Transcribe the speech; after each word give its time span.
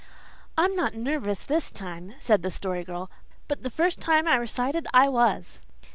"I'm 0.57 0.75
not 0.75 0.95
nervous 0.95 1.45
this 1.45 1.69
time," 1.69 2.13
said 2.19 2.41
the 2.41 2.49
Story 2.49 2.83
Girl, 2.83 3.11
"but 3.47 3.61
the 3.61 3.69
first 3.69 3.99
time 3.99 4.27
I 4.27 4.35
recited 4.35 4.87
I 4.95 5.07
was." 5.09 5.61